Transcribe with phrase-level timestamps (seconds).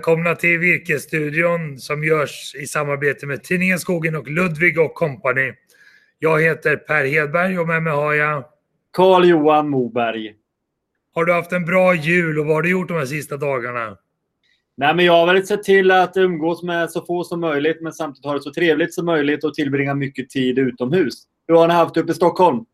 [0.00, 5.52] Välkomna till Virkesstudion som görs i samarbete med Tidningen Skogen och Ludvig och Company.
[6.18, 8.44] Jag heter Per Hedberg och med mig har jag
[8.92, 10.34] Carl-Johan Moberg.
[11.14, 13.96] Har du haft en bra jul och vad har du gjort de här sista dagarna?
[14.76, 17.92] Nej, men jag har väl sett till att umgås med så få som möjligt men
[17.92, 21.14] samtidigt ha det så trevligt som möjligt och tillbringa mycket tid utomhus.
[21.48, 22.64] Hur har ni haft uppe i Stockholm?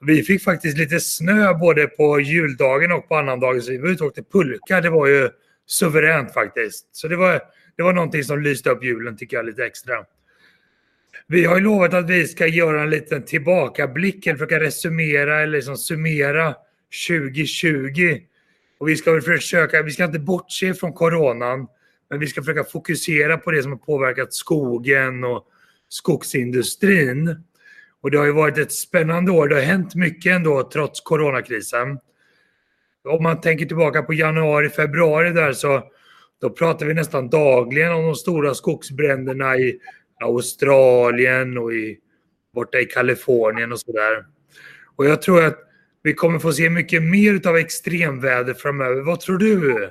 [0.00, 4.04] Vi fick faktiskt lite snö både på juldagen och på annandagen så vi var ute
[4.04, 4.80] och åkte pulka.
[4.80, 5.28] Det var ju
[5.68, 6.88] suveränt faktiskt.
[6.92, 7.42] Så det var,
[7.76, 10.04] det var någonting som lyste upp julen tycker jag lite extra.
[11.26, 15.52] Vi har ju lovat att vi ska göra en liten tillbakablick, eller försöka resumera eller
[15.52, 16.54] liksom summera
[17.08, 18.20] 2020.
[18.78, 21.66] Och vi ska väl försöka, vi ska inte bortse från coronan,
[22.10, 25.46] men vi ska försöka fokusera på det som har påverkat skogen och
[25.88, 27.44] skogsindustrin.
[28.00, 29.48] Och det har ju varit ett spännande år.
[29.48, 31.98] Det har hänt mycket ändå trots coronakrisen.
[33.08, 35.82] Om man tänker tillbaka på januari, februari där så
[36.40, 39.78] då pratar vi nästan dagligen om de stora skogsbränderna i
[40.24, 41.98] Australien och i,
[42.54, 44.24] borta i Kalifornien och sådär.
[44.96, 45.58] Och jag tror att
[46.02, 49.02] vi kommer få se mycket mer av extremväder framöver.
[49.02, 49.84] Vad tror du?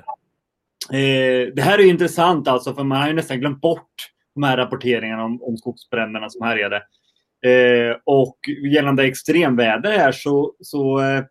[0.92, 3.92] Eh, det här är intressant alltså, för man har ju nästan glömt bort
[4.34, 6.76] de här rapporteringarna om, om skogsbränderna som härjade.
[7.46, 8.38] Eh, och
[8.72, 11.24] gällande extremväder här så, så, eh,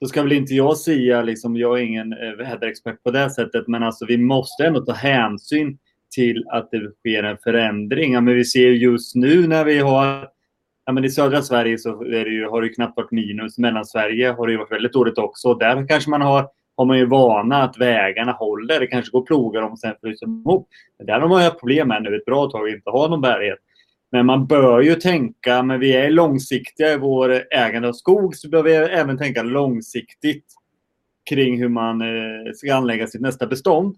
[0.00, 3.68] då ska väl inte jag säga, liksom, jag är ingen eh, väderexpert på det sättet,
[3.68, 5.78] men alltså vi måste ändå ta hänsyn
[6.14, 8.12] till att det sker en förändring.
[8.12, 10.28] Ja, men vi ser just nu när vi har
[10.90, 13.58] Ja, men I södra Sverige så är det ju, har det knappt varit minus.
[13.58, 15.54] Mellansverige har det varit väldigt dåligt också.
[15.54, 18.80] Där kanske man har, har man ju vana att vägarna håller.
[18.80, 20.68] Det kanske går plogar om och sen fryser de ihop.
[20.98, 23.58] Men där har man ju problem med nu ett bra tag inte ha någon bärighet.
[24.12, 28.48] Men man bör ju tänka, men vi är långsiktiga i vår ägande av skog, så
[28.48, 30.46] bör vi även tänka långsiktigt
[31.30, 33.96] kring hur man eh, ska anlägga sitt nästa bestånd.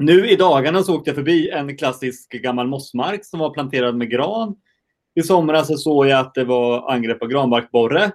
[0.00, 4.10] Nu i dagarna så åkte jag förbi en klassisk gammal mossmark som var planterad med
[4.10, 4.56] gran.
[5.14, 8.12] I somras så såg jag att det var angrepp av granbarkborre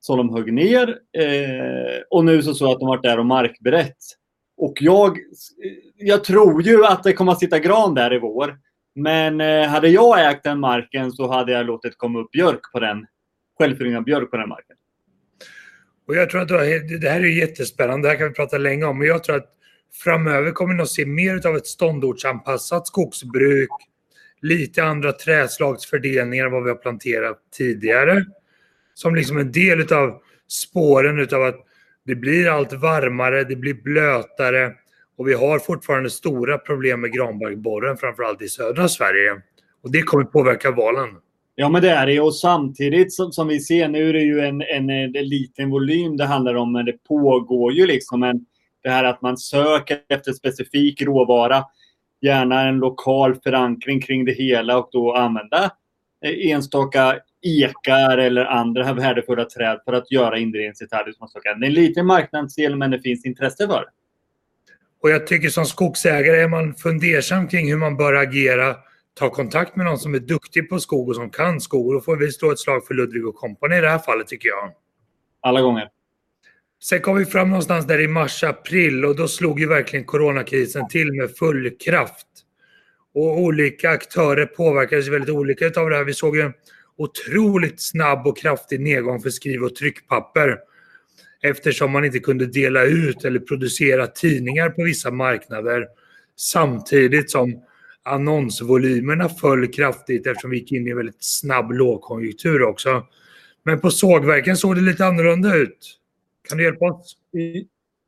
[0.00, 0.88] som de högg ner.
[1.18, 3.96] Eh, och nu så såg jag att de varit där och markberett.
[4.56, 8.58] Och jag, eh, jag tror ju att det kommer att sitta gran där i vår.
[8.94, 12.80] Men eh, hade jag ägt den marken så hade jag låtit komma upp björk på
[12.80, 13.06] den.
[13.58, 14.76] Självföryngad björk på den marken.
[16.08, 18.08] Och jag tror att det här är jättespännande.
[18.08, 18.98] Det här kan vi prata länge om.
[18.98, 19.50] Men jag tror att
[20.04, 23.70] framöver kommer vi nog se mer av ett ståndortsanpassat skogsbruk.
[24.40, 28.24] Lite andra träslagsfördelningar än vad vi har planterat tidigare.
[28.94, 31.66] Som liksom en del av spåren av att
[32.04, 34.72] det blir allt varmare, det blir blötare
[35.22, 39.30] och vi har fortfarande stora problem med granbarkborren, framförallt i södra Sverige.
[39.82, 41.08] Och det kommer påverka valen.
[41.54, 42.20] Ja, men det är det.
[42.20, 46.16] Och samtidigt som, som vi ser, nu är det ju en, en, en, liten volym
[46.16, 48.46] det handlar om, men det pågår ju liksom en,
[48.82, 51.64] det här att man söker efter specifik råvara.
[52.20, 55.70] Gärna en lokal förankring kring det hela och då använda
[56.24, 61.14] eh, enstaka ekar eller andra värdefulla träd för att göra inredningsdetaljer.
[61.58, 63.90] Det är en liten marknadsdel, men det finns intresse för det.
[65.02, 68.76] Och jag tycker som skogsägare är man fundersam kring hur man bör agera.
[69.14, 71.86] Ta kontakt med någon som är duktig på skog och som kan skog.
[71.86, 74.26] Och då får vi slå ett slag för Ludvig och Company i det här fallet
[74.26, 74.72] tycker jag.
[75.40, 75.88] Alla gånger.
[76.82, 81.12] Sen kom vi fram någonstans där i mars-april och då slog ju verkligen coronakrisen till
[81.12, 82.26] med full kraft.
[83.14, 86.04] Och olika aktörer påverkades väldigt olika av det här.
[86.04, 86.52] Vi såg en
[86.96, 90.58] otroligt snabb och kraftig nedgång för skriv och tryckpapper
[91.42, 95.86] eftersom man inte kunde dela ut eller producera tidningar på vissa marknader
[96.36, 97.62] samtidigt som
[98.02, 103.06] annonsvolymerna föll kraftigt eftersom vi gick in i en väldigt snabb lågkonjunktur också.
[103.64, 105.98] Men på sågverken såg det lite annorlunda ut.
[106.48, 107.16] Kan du hjälpa oss?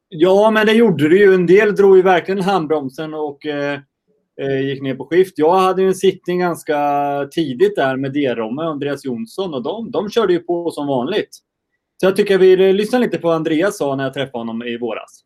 [0.09, 1.34] Ja, men det gjorde det ju.
[1.34, 3.78] En del drog ju verkligen handbromsen och eh,
[4.41, 5.39] eh gick ner på skift.
[5.39, 6.78] Jag hade en sittning ganska
[7.31, 11.39] tidigt där med D-Romme och Andreas Jonsson och de, de körde ju på som vanligt.
[12.01, 14.79] Så jag tycker vi lyssnar lite på vad Andreas sa när jag träffade honom i
[14.79, 15.25] våras.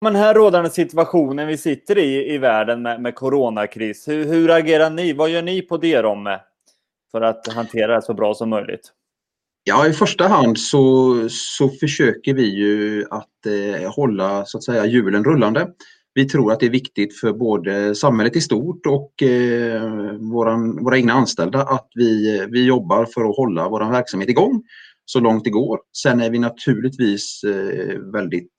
[0.00, 4.90] Den här rådande situationen vi sitter i i världen med, med coronakris, hur, hur agerar
[4.90, 5.12] ni?
[5.12, 6.36] Vad gör ni på Derom eh,
[7.10, 8.92] för att hantera det så bra som möjligt?
[9.64, 14.86] Ja, i första hand så, så försöker vi ju att eh, hålla så att säga
[14.86, 15.68] hjulen rullande
[16.14, 20.96] vi tror att det är viktigt för både samhället i stort och eh, våran, våra
[20.96, 24.62] egna anställda att vi, vi jobbar för att hålla vår verksamhet igång
[25.04, 25.80] så långt det går.
[26.02, 28.52] Sen är vi naturligtvis eh, väldigt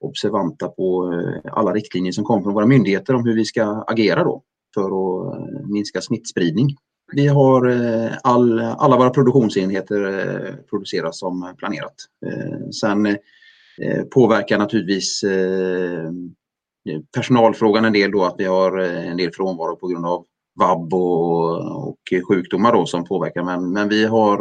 [0.00, 4.24] observanta på eh, alla riktlinjer som kommer från våra myndigheter om hur vi ska agera
[4.24, 4.42] då
[4.74, 6.76] för att eh, minska smittspridning.
[7.12, 11.94] Vi har eh, all, alla våra produktionsenheter eh, produceras som planerat.
[12.26, 16.10] Eh, sen eh, påverkar naturligtvis eh,
[17.14, 20.24] personalfrågan en del då att vi har en del frånvaro på grund av
[20.60, 21.98] vab och, och
[22.28, 23.42] sjukdomar då som påverkar.
[23.42, 24.38] Men, men vi har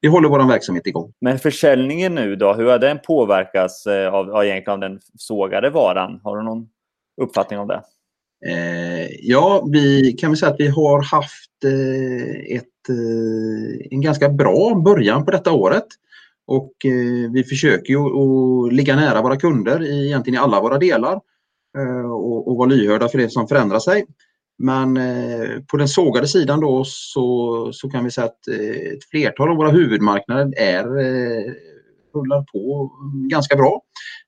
[0.00, 1.12] vi håller vår verksamhet igång.
[1.20, 6.20] Men försäljningen nu då, hur har den påverkats av, av, egentligen av den sågade varan?
[6.24, 6.68] Har du någon
[7.22, 7.82] uppfattning om det?
[8.46, 14.28] Eh, ja, vi kan väl säga att vi har haft eh, ett, eh, en ganska
[14.28, 15.86] bra början på detta året.
[16.50, 20.78] Och eh, vi försöker ju att ligga nära våra kunder i, egentligen i alla våra
[20.78, 21.20] delar
[21.78, 24.04] eh, och, och vara lyhörda för det som förändrar sig.
[24.58, 28.48] Men eh, på den sågade sidan då så, så kan vi säga att
[28.94, 30.84] ett flertal av våra huvudmarknader är
[32.14, 32.90] rullar på
[33.30, 33.82] ganska bra.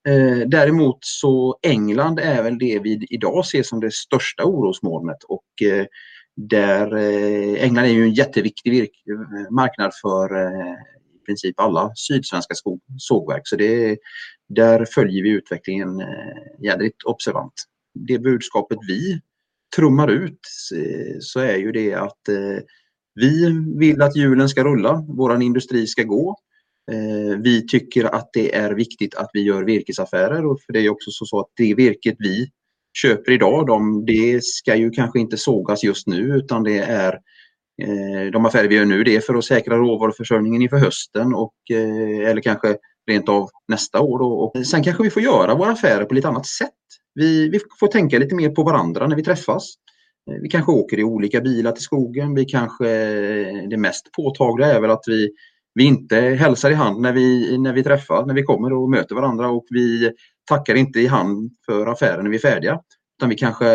[0.09, 5.63] Eh, däremot så England är väl det vi idag ser som det största orosmolnet och
[5.63, 5.87] eh,
[6.37, 8.91] där eh, England är ju en jätteviktig
[9.51, 10.29] marknad för
[11.27, 12.55] princip alla sydsvenska
[12.99, 13.43] sågverk.
[13.45, 13.99] Så det,
[14.49, 17.53] där följer vi utvecklingen eh, jädrigt observant.
[18.09, 19.21] Det budskapet vi
[19.77, 20.41] trummar ut
[20.77, 22.65] eh, så är ju det att eh,
[23.15, 26.37] vi vill att hjulen ska rulla, våran industri ska gå.
[26.93, 30.89] Eh, vi tycker att det är viktigt att vi gör virkesaffärer och för det är
[30.89, 32.51] också så att det virket vi
[33.03, 37.19] köper idag, de, det ska ju kanske inte sågas just nu utan det är eh,
[37.83, 41.55] Eh, de affärer vi gör nu det är för att säkra råvaruförsörjningen inför hösten och,
[41.71, 42.77] eh, eller kanske
[43.11, 44.19] rent av nästa år.
[44.19, 44.33] Då.
[44.33, 46.71] Och sen kanske vi får göra våra affärer på lite annat sätt.
[47.15, 49.75] Vi, vi får tänka lite mer på varandra när vi träffas.
[50.31, 52.35] Eh, vi kanske åker i olika bilar till skogen.
[52.35, 52.87] Vi kanske,
[53.71, 55.31] det mest påtagliga är väl att vi
[55.75, 59.15] vi inte hälsar i hand när vi, när vi träffar, när vi kommer och möter
[59.15, 60.13] varandra och vi
[60.49, 62.81] tackar inte i hand för affären när vi är färdiga.
[63.23, 63.67] Utan vi kanske,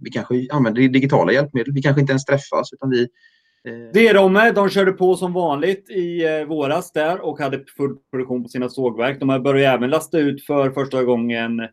[0.00, 1.72] vi kanske använder digitala hjälpmedel.
[1.72, 4.54] Vi kanske inte ens träffas utan vi eh, det är de med.
[4.54, 8.68] De körde på som vanligt i eh, våras där och hade full produktion på sina
[8.68, 9.20] sågverk.
[9.20, 11.68] De har börjat även lasta ut för första gången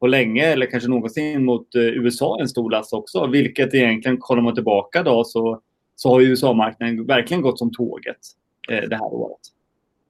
[0.00, 3.26] på länge eller kanske någonsin mot eh, USA en stor last också.
[3.26, 5.60] Vilket egentligen, kollar man tillbaka då så,
[5.96, 8.16] så har USA-marknaden verkligen gått som tåget.
[8.70, 9.40] Eh, det här året.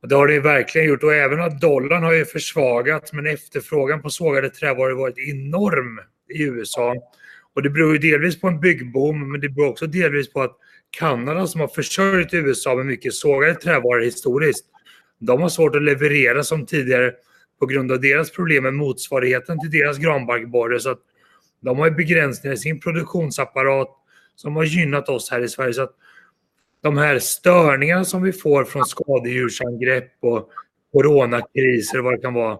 [0.08, 4.10] Det har det verkligen gjort och även att dollarn har ju försvagats men efterfrågan på
[4.10, 6.94] sågade trävaror har varit enorm i USA.
[7.54, 10.56] Och det beror ju delvis på en byggboom men det beror också delvis på att
[10.90, 14.66] Kanada som har försörjt USA med mycket sågade trävaror historiskt,
[15.18, 17.12] de har svårt att leverera som tidigare
[17.58, 20.80] på grund av deras problem med motsvarigheten till deras granbarkborre.
[20.80, 21.00] Så att
[21.60, 23.88] de har begränsningar i sin produktionsapparat
[24.36, 25.72] som har gynnat oss här i Sverige.
[25.72, 25.94] Så att
[26.82, 30.50] de här störningarna som vi får från skadedjursangrepp och
[30.92, 32.58] coronakriser och vad det kan vara,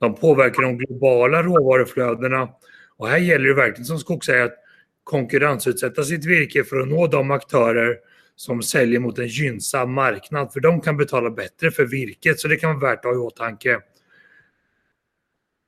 [0.00, 2.48] de påverkar de globala råvaruflödena.
[2.96, 4.58] Och här gäller det verkligen som skogsägare att
[5.04, 7.96] konkurrensutsätta sitt virke för att nå de aktörer
[8.36, 10.52] som säljer mot en gynnsam marknad.
[10.52, 13.16] För de kan betala bättre för virket, så det kan vara värt att ha i
[13.16, 13.80] åtanke.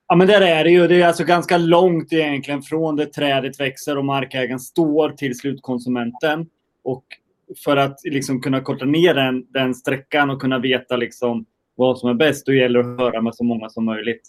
[0.09, 0.87] Ja, men där är det ju.
[0.87, 6.47] Det är alltså ganska långt egentligen från det trädet växer och markägaren står till slutkonsumenten.
[6.85, 7.05] Och
[7.65, 12.11] för att liksom kunna korta ner den, den sträckan och kunna veta liksom vad som
[12.11, 14.23] är bäst, då gäller det att höra med så många som möjligt.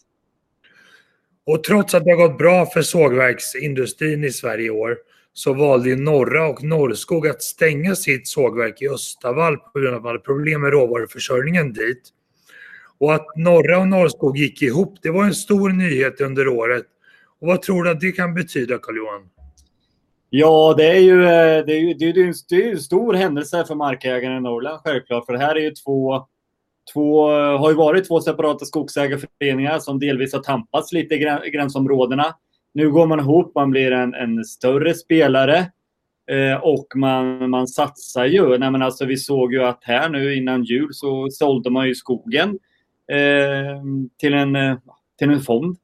[1.47, 4.97] Och trots att det har gått bra för sågverksindustrin i Sverige i år
[5.33, 10.03] så valde Norra och Norrskog att stänga sitt sågverk i Östavall på grund av att
[10.03, 12.01] man hade problem med råvaruförsörjningen dit.
[12.99, 16.85] Och att Norra och Norrskog gick ihop, det var en stor nyhet under året.
[17.39, 19.29] Och vad tror du att det kan betyda, Carl-Johan?
[20.29, 23.13] Ja, eh, det är ju, det är ju, det är ju, det är en stor
[23.13, 25.25] händelse för markägarna i Norrland självklart.
[25.25, 26.27] För det här är ju två,
[26.93, 32.25] två, eh, har ju varit två separata skogsägarföreningar som delvis har tampats lite i gränsområdena.
[32.73, 35.57] Nu går man ihop, man blir en, en större spelare
[36.31, 38.57] eh, och man, man satsar ju.
[38.57, 41.95] Nej, men alltså, vi såg ju att här nu innan jul så sålde man ju
[41.95, 42.49] skogen
[43.11, 43.83] eh,
[44.19, 44.77] till, en, eh,
[45.19, 45.77] till en fond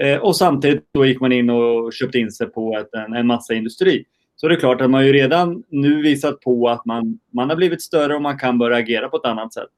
[0.00, 3.26] Eh, och samtidigt då gick man in och köpte in sig på ett, en, en
[3.26, 4.04] massa industri.
[4.36, 7.56] Så det är klart att man ju redan nu visat på att man, man har
[7.56, 9.68] blivit större och man kan börja agera på ett annat sätt.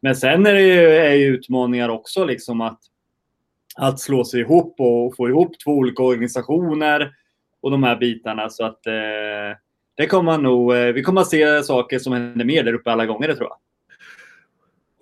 [0.00, 2.80] Men sen är det ju, är utmaningar också liksom att,
[3.76, 7.12] att slå sig ihop och få ihop två olika organisationer
[7.60, 8.50] och de här bitarna.
[8.50, 9.58] Så att eh,
[9.96, 13.06] det kommer nog, eh, vi kommer att se saker som händer mer där uppe alla
[13.06, 13.58] gånger, det tror jag.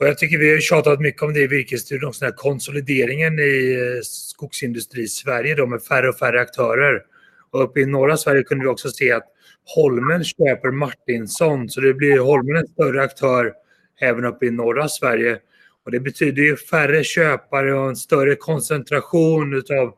[0.01, 3.75] Och jag tycker vi har tjatat mycket om det i virkesstudion, den här konsolideringen i
[3.75, 7.03] eh, skogsindustri Sverige då med färre och färre aktörer.
[7.51, 9.25] Och uppe i norra Sverige kunde vi också se att
[9.75, 13.53] Holmen köper Martinsson, så det blir Holmen en större aktör
[14.01, 15.39] även uppe i norra Sverige.
[15.85, 19.95] Och det betyder ju färre köpare och en större koncentration av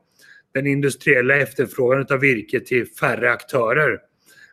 [0.54, 3.98] den industriella efterfrågan av virke till färre aktörer.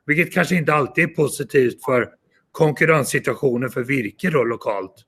[0.06, 2.10] Vilket kanske inte alltid är positivt för
[2.52, 5.06] konkurrenssituationen för virke då lokalt.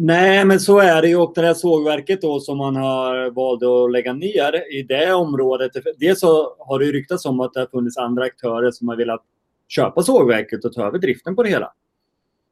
[0.00, 1.16] Nej, men så är det ju.
[1.16, 5.72] Och det här sågverket då som man har valt att lägga ner i det området.
[5.98, 9.22] Dels så har det ryktats om att det har funnits andra aktörer som har velat
[9.68, 11.72] köpa sågverket och ta över driften på det hela.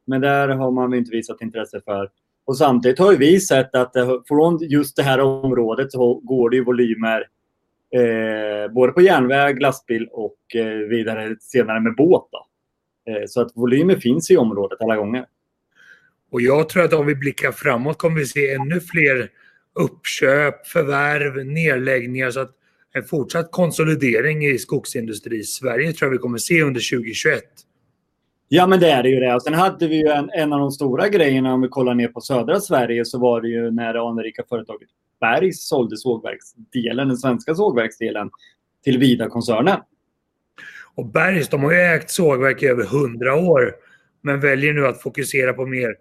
[0.07, 2.09] Men där har man inte visat intresse för.
[2.45, 6.55] Och samtidigt har vi sett att eh, från just det här området så går det
[6.55, 7.27] ju volymer
[7.95, 12.27] eh, både på järnväg, lastbil och eh, vidare senare med båt.
[13.07, 15.25] Eh, så att volymer finns i området alla gånger.
[16.31, 19.29] Och jag tror att om vi blickar framåt kommer vi se ännu fler
[19.73, 22.31] uppköp, förvärv, nedläggningar.
[22.31, 22.51] Så att
[22.93, 27.43] en fortsatt konsolidering i skogsindustri i Sverige tror jag vi kommer se under 2021.
[28.49, 29.35] Ja, men det är det ju det.
[29.35, 32.07] Och sen hade vi ju en, en av de stora grejerna om vi kollar ner
[32.07, 34.89] på södra Sverige så var det ju när det anrika företaget
[35.19, 38.29] Bergs sålde sågverksdelen, den svenska sågverksdelen,
[38.83, 39.79] till Vida-koncernen.
[40.95, 43.75] Och Bergs, de har ju ägt sågverk i över hundra år
[44.21, 45.95] men väljer nu att fokusera på mer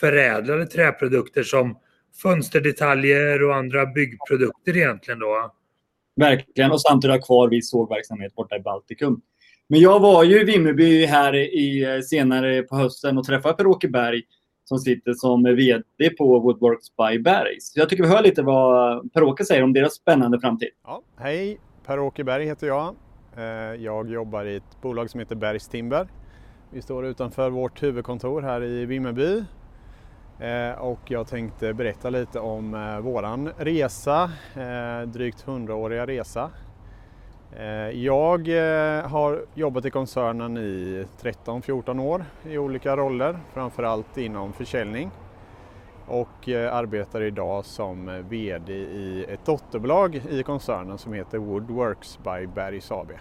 [0.00, 1.78] förädlade träprodukter som
[2.22, 5.54] fönsterdetaljer och andra byggprodukter egentligen då.
[6.16, 9.20] Verkligen, och samtidigt ha kvar viss sågverksamhet borta i Baltikum.
[9.70, 13.88] Men jag var ju i Vimmerby här i, eh, senare på hösten och träffade Per-Åke
[13.88, 14.22] Berg
[14.64, 17.72] som sitter som VD på Woodworks by Bergs.
[17.76, 20.68] Jag tycker vi hör lite vad Per-Åke säger om deras spännande framtid.
[20.84, 22.94] Ja, hej, Per-Åke Berg heter jag.
[23.36, 23.44] Eh,
[23.84, 26.08] jag jobbar i ett bolag som heter Bergs Timber.
[26.72, 29.44] Vi står utanför vårt huvudkontor här i Vimmerby
[30.40, 34.30] eh, och jag tänkte berätta lite om våran resa,
[35.06, 36.50] drygt 100-åriga resa.
[37.56, 44.52] Eh, jag eh, har jobbat i koncernen i 13-14 år i olika roller, framförallt inom
[44.52, 45.10] försäljning
[46.06, 52.46] och eh, arbetar idag som VD i ett dotterbolag i koncernen som heter Woodworks by
[52.46, 53.12] Bergs AB.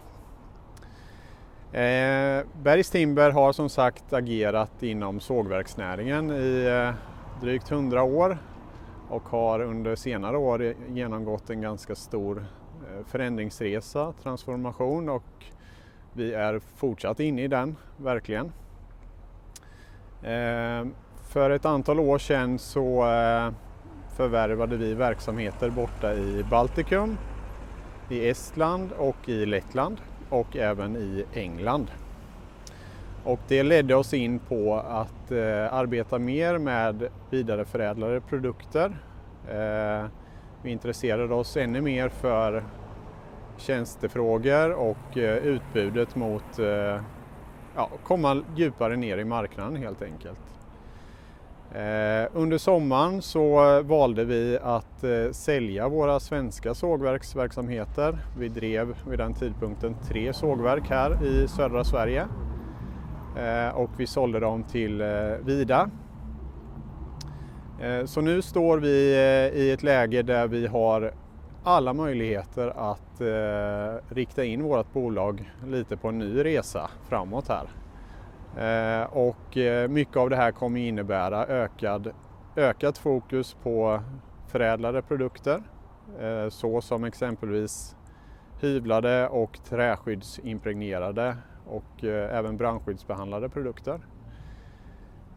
[2.63, 6.91] Bergs Timber har som sagt agerat inom sågverksnäringen i
[7.41, 8.37] drygt 100 år
[9.09, 12.45] och har under senare år genomgått en ganska stor
[12.97, 15.23] Eh, förändringsresa, transformation och
[16.13, 18.45] vi är fortsatt inne i den, verkligen.
[20.23, 20.87] Eh,
[21.29, 23.51] för ett antal år sedan så eh,
[24.15, 27.17] förvärvade vi verksamheter borta i Baltikum,
[28.09, 29.97] i Estland och i Lettland
[30.29, 31.91] och även i England.
[33.23, 38.97] Och det ledde oss in på att eh, arbeta mer med vidareförädlade produkter.
[39.49, 40.05] Eh,
[40.61, 42.63] vi intresserade oss ännu mer för
[43.57, 47.01] tjänstefrågor och eh, utbudet mot eh,
[47.75, 50.39] ja, komma djupare ner i marknaden helt enkelt.
[51.71, 58.17] Eh, under sommaren så valde vi att sälja våra svenska sågverksverksamheter.
[58.39, 62.27] Vi drev vid den tidpunkten tre sågverk här i södra Sverige
[63.73, 65.03] och vi sålde dem till
[65.45, 65.89] Vida.
[68.05, 69.15] Så nu står vi
[69.53, 71.13] i ett läge där vi har
[71.67, 77.67] alla möjligheter att eh, rikta in vårt bolag lite på en ny resa framåt här.
[78.57, 82.11] Eh, och eh, mycket av det här kommer innebära ökad,
[82.55, 84.01] ökat fokus på
[84.47, 85.63] förädlade produkter
[86.19, 87.95] eh, så som exempelvis
[88.61, 93.99] hyvlade och träskyddsimpregnerade och eh, även brandskyddsbehandlade produkter.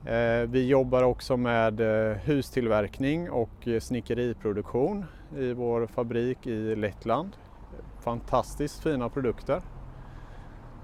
[0.06, 1.80] Eh, vi jobbar också med
[2.24, 5.04] hustillverkning och snickeriproduktion
[5.38, 7.36] i vår fabrik i Lettland.
[8.00, 9.62] Fantastiskt fina produkter.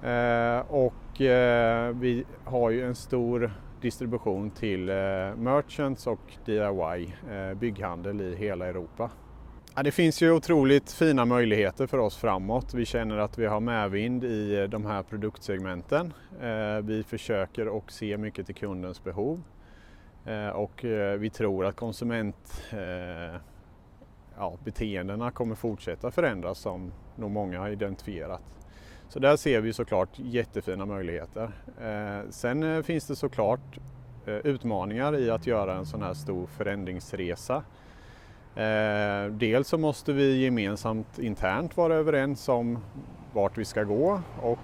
[0.03, 4.95] Eh, och eh, vi har ju en stor distribution till eh,
[5.37, 7.15] merchants och DIY
[7.57, 9.11] bygghandel i hela Europa.
[9.75, 12.75] Ja, det finns ju otroligt fina möjligheter för oss framåt.
[12.75, 16.12] Vi känner att vi har medvind i de här produktsegmenten.
[16.83, 19.43] Vi försöker och se mycket till kundens behov
[20.55, 20.85] och
[21.19, 22.62] vi tror att konsument
[24.38, 28.43] ja, beteendena kommer fortsätta förändras som nog många har identifierat.
[29.09, 31.50] Så där ser vi såklart jättefina möjligheter.
[31.81, 33.78] Eh, sen eh, finns det såklart
[34.26, 37.62] eh, utmaningar i att göra en sån här stor förändringsresa.
[39.31, 42.78] Dels så måste vi gemensamt internt vara överens om
[43.33, 44.59] vart vi ska gå och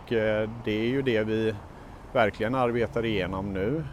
[0.65, 1.55] det är ju det vi
[2.13, 3.85] verkligen arbetar igenom nu.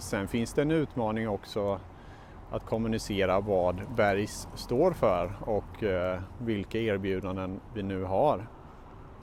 [0.00, 1.80] Sen finns det en utmaning också
[2.50, 8.46] att kommunicera vad Bergs står för och eh, vilka erbjudanden vi nu har.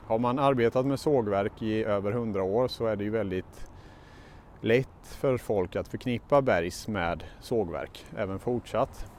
[0.06, 3.70] Har man arbetat med sågverk i över hundra år så är det ju väldigt
[4.62, 9.12] lätt för folk att förknippa Bergs med sågverk även fortsatt.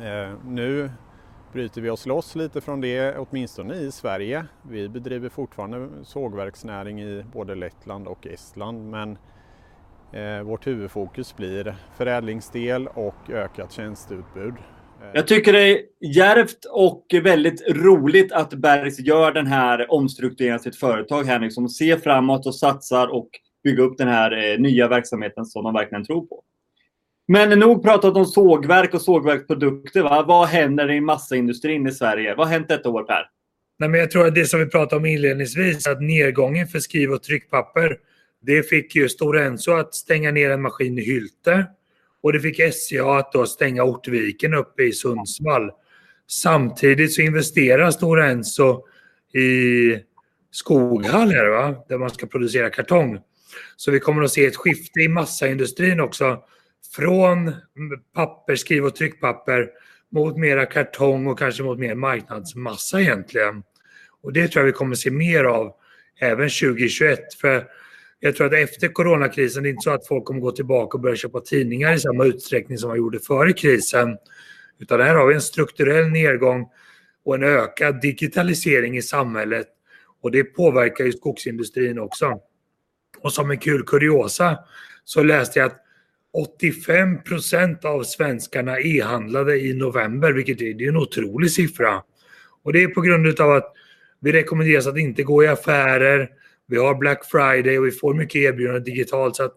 [0.00, 0.90] Eh, nu
[1.52, 4.46] bryter vi oss loss lite från det, åtminstone i Sverige.
[4.62, 9.18] Vi bedriver fortfarande sågverksnäring i både Lettland och Estland men
[10.44, 14.54] vårt huvudfokus blir förädlingsdel och ökat tjänsteutbud.
[15.02, 20.54] Eh, Jag tycker det är järvt och väldigt roligt att Bergs gör den här omstruktureringen
[20.54, 23.28] av sitt företag här liksom, ser framåt och satsar och
[23.64, 26.42] bygger upp den här eh, nya verksamheten som de verkligen tror på.
[27.32, 30.02] Men nog pratat om sågverk och sågverksprodukter.
[30.02, 30.24] Va?
[30.28, 32.34] Vad händer i massaindustrin i Sverige?
[32.34, 33.22] Vad har hänt detta år Per?
[33.78, 37.10] Nej, men jag tror att det som vi pratade om inledningsvis, att nedgången för skriv
[37.10, 37.98] och tryckpapper,
[38.40, 41.66] det fick ju Stora Enso att stänga ner en maskin i Hylte.
[42.22, 45.70] Och det fick SCA att då stänga Ortviken uppe i Sundsvall.
[46.26, 48.86] Samtidigt så investerar Stora Enso
[49.34, 49.96] i
[50.50, 51.84] Skoghall här, va?
[51.88, 53.18] där man ska producera kartong.
[53.76, 56.42] Så vi kommer att se ett skifte i massaindustrin också.
[56.94, 57.52] Från
[58.14, 59.68] papper, skriv och tryckpapper
[60.10, 63.62] mot mera kartong och kanske mot mer marknadsmassa egentligen.
[64.22, 65.74] Och det tror jag vi kommer se mer av
[66.20, 67.34] även 2021.
[67.40, 67.66] För
[68.20, 71.02] jag tror att efter coronakrisen, det är inte så att folk kommer gå tillbaka och
[71.02, 74.16] börja köpa tidningar i samma utsträckning som man gjorde före krisen.
[74.78, 76.68] Utan här har vi en strukturell nedgång
[77.24, 79.66] och en ökad digitalisering i samhället.
[80.20, 82.40] Och det påverkar ju skogsindustrin också.
[83.22, 84.58] Och som en kul kuriosa
[85.04, 85.84] så läste jag att
[86.32, 92.02] 85 procent av svenskarna e-handlade i november, vilket är, det är en otrolig siffra.
[92.62, 93.72] Och det är på grund av att
[94.20, 96.30] vi rekommenderas att inte gå i affärer,
[96.68, 99.36] vi har Black Friday och vi får mycket erbjudanden digitalt.
[99.36, 99.54] Så att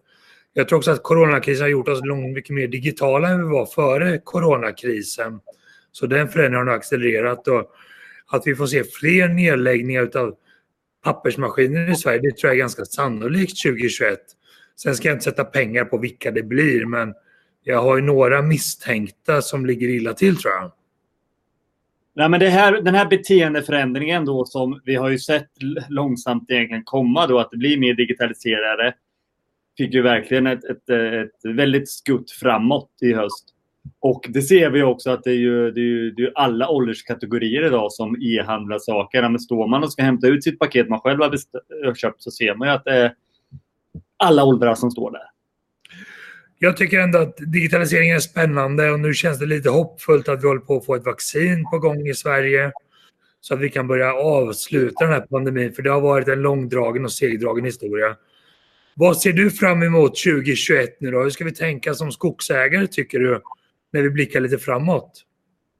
[0.52, 3.66] jag tror också att coronakrisen har gjort oss långt mycket mer digitala än vi var
[3.66, 5.40] före coronakrisen.
[5.92, 7.70] Så den förändringen har accelererat och
[8.26, 10.34] att vi får se fler nedläggningar av
[11.04, 14.18] pappersmaskiner i Sverige, det tror jag är ganska sannolikt 2021.
[14.76, 17.14] Sen ska jag inte sätta pengar på vilka det blir, men
[17.62, 20.72] jag har ju några misstänkta som ligger illa till tror jag.
[22.14, 25.50] Nej, men det här, den här beteendeförändringen då som vi har ju sett
[25.88, 28.94] långsamt egentligen komma då, att det blir mer digitaliserade,
[29.76, 33.48] fick ju verkligen ett, ett, ett väldigt skutt framåt i höst.
[34.00, 36.68] Och det ser vi också att det är ju, det är ju, det är alla
[36.68, 39.28] ålderskategorier idag som e-handlar saker.
[39.28, 42.54] Men står man och ska hämta ut sitt paket man själv har köpt så ser
[42.54, 43.14] man ju att det är
[44.16, 45.31] alla åldrar som står där.
[46.64, 50.46] Jag tycker ändå att digitaliseringen är spännande och nu känns det lite hoppfullt att vi
[50.46, 52.72] håller på att få ett vaccin på gång i Sverige.
[53.40, 57.04] Så att vi kan börja avsluta den här pandemin, för det har varit en långdragen
[57.04, 58.16] och segdragen historia.
[58.94, 61.22] Vad ser du fram emot 2021 nu då?
[61.22, 63.40] Hur ska vi tänka som skogsägare tycker du,
[63.92, 65.22] när vi blickar lite framåt?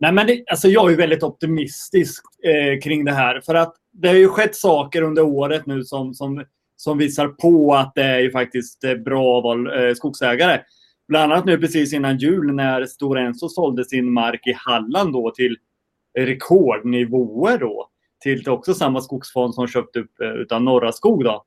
[0.01, 3.41] Nej, men det, alltså jag är väldigt optimistisk eh, kring det här.
[3.41, 6.45] För att det har ju skett saker under året nu som, som
[6.83, 10.61] som visar på att det är ju faktiskt eh, bra att vara eh, skogsägare.
[11.09, 15.31] Bland annat nu precis innan jul när Stora Enso sålde sin mark i Halland då
[15.31, 15.57] till
[16.19, 17.89] rekordnivåer då.
[18.23, 21.45] Till också samma skogsfond som köpt upp eh, utan Norra Skog då.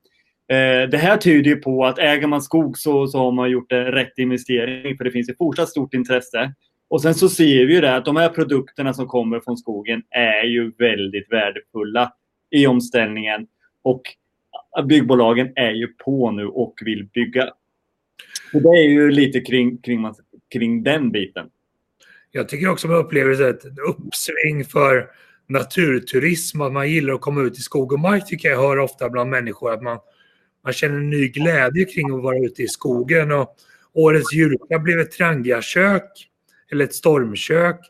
[0.90, 4.18] Det här tyder ju på att äger man skog så, så har man gjort rätt
[4.18, 6.52] investering för det finns ett fortsatt stort intresse.
[6.88, 10.02] Och sen så ser vi ju det att de här produkterna som kommer från skogen
[10.10, 12.12] är ju väldigt värdefulla
[12.50, 13.46] i omställningen.
[13.82, 14.02] Och
[14.82, 17.48] byggbolagen är ju på nu och vill bygga.
[18.52, 20.06] Så det är ju lite kring, kring,
[20.52, 21.46] kring den biten.
[22.30, 25.10] Jag tycker också man upplever ett uppsving för
[25.46, 29.08] naturturism, att man gillar att komma ut i skog och mark tycker jag hör ofta
[29.08, 29.98] bland människor att man,
[30.64, 33.32] man känner en ny glädje kring att vara ute i skogen.
[33.32, 33.56] Och
[33.92, 36.30] årets julklapp blev ett trangiakök
[36.72, 37.80] eller ett stormkök.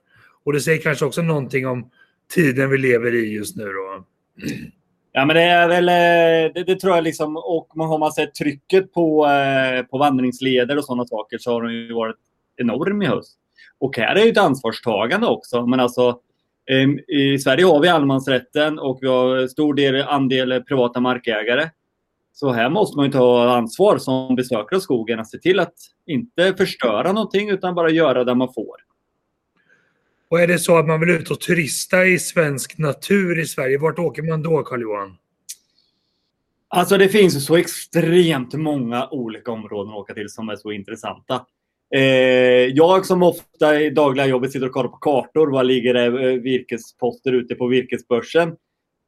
[0.44, 1.90] Och det säger kanske också någonting om
[2.34, 3.64] tiden vi lever i just nu.
[3.64, 4.06] Då.
[5.18, 8.34] Ja, men det är väl, eh, det, det, tror jag liksom, och har man sett
[8.34, 12.16] trycket på, eh, på vandringsleder och sådana saker så har de ju varit
[12.56, 13.38] enorm i höst.
[13.78, 15.66] Och här är ju ett ansvarstagande också.
[15.66, 16.18] Men alltså,
[16.70, 21.70] ehm, i Sverige har vi allemansrätten och vi har stor del, andel privata markägare.
[22.32, 25.74] Så här måste man ju ta ansvar som besökare av skogen att se till att
[26.06, 28.85] inte förstöra någonting utan bara göra det man får.
[30.28, 33.78] Och är det så att man vill ut och turista i svensk natur i Sverige,
[33.78, 35.16] vart åker man då Carl-Johan?
[36.68, 41.46] Alltså det finns så extremt många olika områden att åka till som är så intressanta.
[41.94, 42.00] Eh,
[42.74, 46.40] jag som ofta i dagliga jobbet sitter och kollar på kartor, var ligger det eh,
[46.40, 48.56] virkesposter ute på virkesbörsen?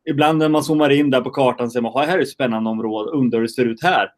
[0.09, 2.71] Ibland när man zoomar in där på kartan ser man att här är ett spännande
[2.71, 4.09] område, undrar hur det ser ut här.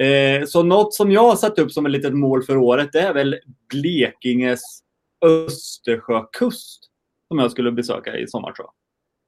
[0.00, 3.00] Eh, så något som jag har satt upp som ett litet mål för året, det
[3.00, 3.36] är väl
[3.68, 4.81] Blekinges
[5.22, 6.88] Östersjökust
[7.28, 8.72] som jag skulle besöka i sommar tror jag.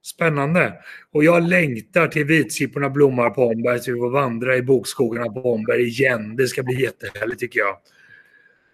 [0.06, 0.72] Spännande.
[1.12, 5.52] Och jag längtar till vitsipporna blommar på Omberg så vi får vandra i bokskogarna på
[5.52, 6.36] Omberg igen.
[6.36, 7.76] Det ska bli jättehärligt tycker jag.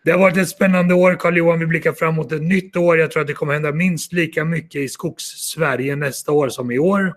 [0.05, 1.59] Det har varit ett spännande år Carl-Johan.
[1.59, 2.99] Vi blickar fram mot ett nytt år.
[2.99, 6.79] Jag tror att det kommer hända minst lika mycket i Skogssverige nästa år som i
[6.79, 7.15] år.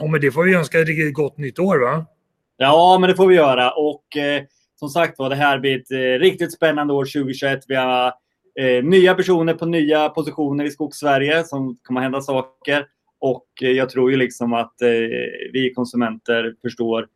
[0.00, 2.06] Och med det får vi önska ett riktigt gott nytt år va?
[2.56, 3.70] Ja, men det får vi göra.
[3.70, 4.42] Och eh,
[4.78, 7.60] som sagt var, det här blir ett eh, riktigt spännande år 2021.
[7.68, 8.12] Vi har
[8.58, 12.86] eh, nya personer på nya positioner i Skogssverige som kommer hända saker.
[13.18, 14.88] Och eh, jag tror ju liksom att eh,
[15.52, 17.08] vi konsumenter förstår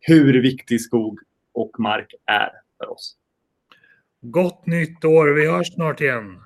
[0.00, 1.18] hur viktig skog
[1.54, 3.16] och mark är för oss.
[4.20, 5.28] Gott nytt år.
[5.28, 6.40] Vi hörs snart igen.